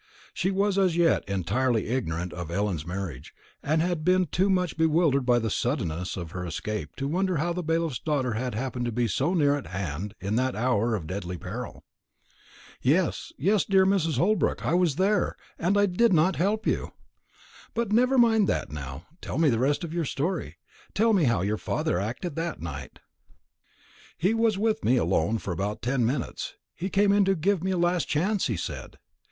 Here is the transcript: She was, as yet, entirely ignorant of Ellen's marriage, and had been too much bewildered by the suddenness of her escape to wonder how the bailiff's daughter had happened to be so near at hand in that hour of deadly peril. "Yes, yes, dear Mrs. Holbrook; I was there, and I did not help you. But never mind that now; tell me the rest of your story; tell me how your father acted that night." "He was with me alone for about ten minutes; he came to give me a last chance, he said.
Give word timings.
She 0.33 0.49
was, 0.49 0.79
as 0.79 0.97
yet, 0.97 1.23
entirely 1.29 1.85
ignorant 1.85 2.33
of 2.33 2.49
Ellen's 2.49 2.87
marriage, 2.87 3.35
and 3.61 3.83
had 3.83 4.03
been 4.03 4.25
too 4.25 4.49
much 4.49 4.75
bewildered 4.75 5.27
by 5.27 5.37
the 5.37 5.51
suddenness 5.51 6.17
of 6.17 6.31
her 6.31 6.43
escape 6.43 6.95
to 6.95 7.07
wonder 7.07 7.37
how 7.37 7.53
the 7.53 7.61
bailiff's 7.61 7.99
daughter 7.99 8.33
had 8.33 8.55
happened 8.55 8.85
to 8.85 8.91
be 8.91 9.07
so 9.07 9.35
near 9.35 9.55
at 9.55 9.67
hand 9.67 10.15
in 10.19 10.37
that 10.37 10.55
hour 10.55 10.95
of 10.95 11.05
deadly 11.05 11.37
peril. 11.37 11.83
"Yes, 12.81 13.31
yes, 13.37 13.63
dear 13.63 13.85
Mrs. 13.85 14.17
Holbrook; 14.17 14.65
I 14.65 14.73
was 14.73 14.95
there, 14.95 15.35
and 15.59 15.77
I 15.77 15.85
did 15.85 16.13
not 16.13 16.35
help 16.37 16.65
you. 16.65 16.93
But 17.75 17.93
never 17.93 18.17
mind 18.17 18.49
that 18.49 18.71
now; 18.71 19.05
tell 19.21 19.37
me 19.37 19.51
the 19.51 19.59
rest 19.59 19.83
of 19.83 19.93
your 19.93 20.05
story; 20.05 20.57
tell 20.95 21.13
me 21.13 21.25
how 21.25 21.41
your 21.43 21.59
father 21.59 21.99
acted 21.99 22.35
that 22.37 22.59
night." 22.59 22.97
"He 24.17 24.33
was 24.33 24.57
with 24.57 24.83
me 24.83 24.97
alone 24.97 25.37
for 25.37 25.51
about 25.53 25.83
ten 25.83 26.07
minutes; 26.07 26.55
he 26.73 26.89
came 26.89 27.23
to 27.25 27.35
give 27.35 27.63
me 27.63 27.69
a 27.69 27.77
last 27.77 28.07
chance, 28.07 28.47
he 28.47 28.57
said. 28.57 28.97